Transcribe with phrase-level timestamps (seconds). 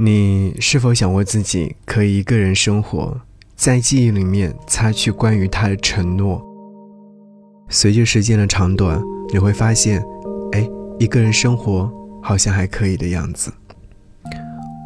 [0.00, 3.20] 你是否想过自己可以一个人生活，
[3.56, 6.40] 在记忆里面擦去关于他的承诺？
[7.68, 10.00] 随着时间的长短，你会发现，
[10.52, 10.64] 哎，
[11.00, 11.92] 一个人生活
[12.22, 13.52] 好像还可以的样子。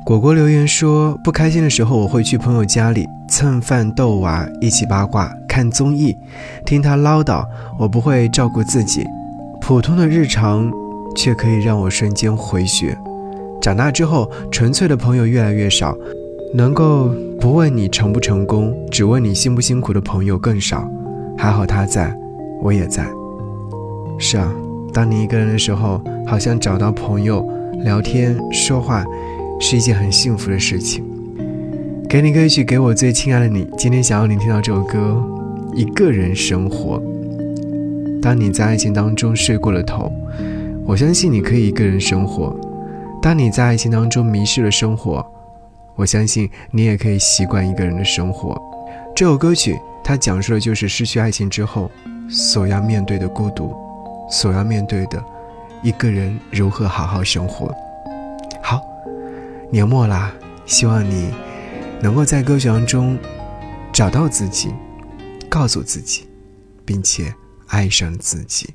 [0.06, 6.14] 果果留言说，不开心的时候我会去朋友家里蹭饭逗娃，一起八卦看综艺，
[6.64, 7.44] 听他唠叨。
[7.78, 9.04] 我不会照顾自己，
[9.60, 10.72] 普通的日常
[11.14, 12.96] 却可以让我瞬间回血。
[13.62, 15.96] 长大之后，纯粹的朋友越来越少，
[16.52, 20.84] 能够不问你成不成功，只问你辛不辛苦的朋友更少。
[21.38, 22.12] 还好他在，
[22.60, 23.06] 我也在。
[24.18, 24.52] 是啊，
[24.92, 27.48] 当你一个人的时候，好像找到朋友
[27.84, 29.04] 聊天说话，
[29.60, 31.04] 是一件很幸福的事情。
[32.08, 33.68] 给你歌曲，给我最亲爱的你。
[33.78, 35.22] 今天想要你听到这首歌，
[35.76, 37.00] 《一个人生活》。
[38.20, 40.12] 当你在爱情当中睡过了头，
[40.84, 42.52] 我相信你可以一个人生活。
[43.22, 45.24] 当你在爱情当中迷失了生活，
[45.94, 48.60] 我相信你也可以习惯一个人的生活。
[49.14, 51.88] 这首歌曲它讲述的就是失去爱情之后
[52.28, 53.76] 所要面对的孤独，
[54.28, 55.24] 所要面对的
[55.84, 57.72] 一个人如何好好生活。
[58.60, 58.80] 好，
[59.70, 60.34] 年末啦，
[60.66, 61.30] 希望你
[62.00, 63.16] 能够在歌曲当中
[63.92, 64.74] 找到自己，
[65.48, 66.28] 告诉自己，
[66.84, 67.32] 并且
[67.68, 68.74] 爱上自己。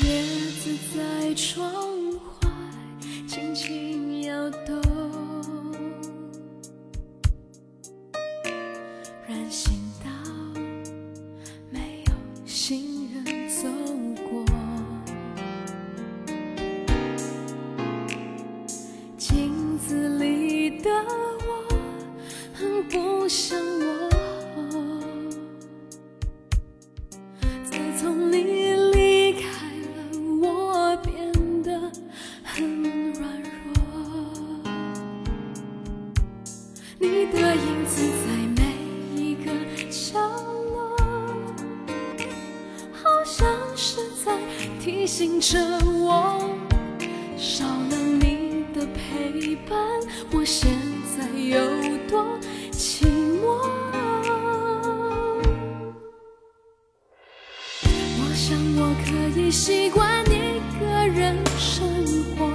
[0.00, 0.20] 叶
[0.60, 1.79] 子在窗。
[9.30, 10.10] 然心道，
[11.70, 12.12] 没有
[12.44, 13.68] 行人走
[14.28, 14.44] 过。
[19.16, 21.64] 镜子里的我
[22.52, 24.10] 很不像我。
[27.62, 29.46] 自从你离开
[29.94, 31.80] 了，我变得
[32.42, 33.78] 很软弱。
[36.98, 38.19] 你的影子。
[45.10, 46.40] 醒着我，
[47.36, 49.76] 少了你的陪伴，
[50.30, 50.70] 我现
[51.18, 51.58] 在有
[52.08, 52.24] 多
[52.70, 53.04] 寂
[53.42, 53.44] 寞。
[57.82, 59.50] 我想我可以。
[59.50, 61.84] 习惯一个人生
[62.36, 62.46] 活，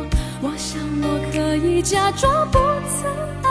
[0.41, 3.44] 我想我可以假装不曾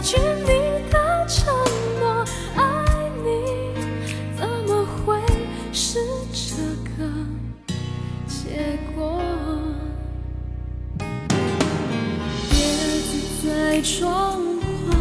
[0.00, 1.54] 去你的承
[2.00, 2.24] 诺。
[2.56, 2.62] 爱
[3.24, 3.28] 你
[4.38, 5.20] 怎么会
[5.72, 5.98] 是
[6.32, 6.56] 这
[6.96, 7.08] 个
[8.26, 9.20] 结果？
[12.50, 12.56] 叶
[13.00, 14.40] 子在窗
[14.88, 14.92] 外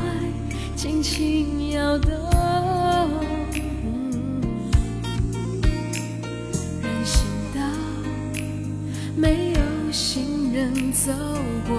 [0.76, 2.12] 轻轻摇动，
[6.82, 7.60] 人行道
[9.16, 11.12] 没有行人走
[11.68, 11.78] 过，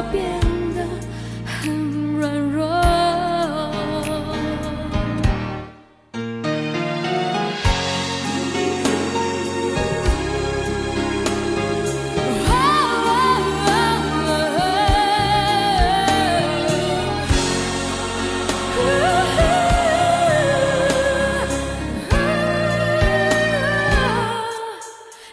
[0.00, 0.40] 我变
[0.74, 0.80] 得
[1.44, 2.66] 很软弱。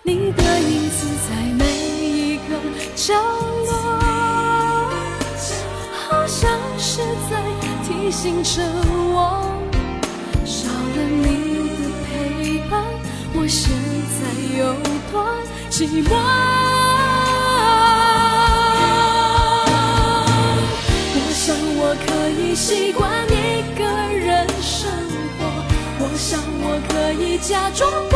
[0.04, 2.60] 你的影子在每一个
[2.98, 3.37] 角
[8.08, 8.10] 落。
[8.10, 8.62] 提醒着
[9.12, 9.44] 我，
[10.46, 11.26] 少了你
[11.76, 12.08] 的陪
[12.70, 12.82] 伴，
[13.34, 13.70] 我现
[14.16, 14.20] 在
[14.58, 14.62] 有
[15.12, 15.14] 多
[15.70, 15.76] 寂
[16.06, 16.10] 寞。
[21.16, 23.36] 我想我可以习惯一
[23.78, 23.84] 个
[24.18, 24.90] 人生
[25.38, 25.44] 活，
[26.00, 28.16] 我想我可以假装不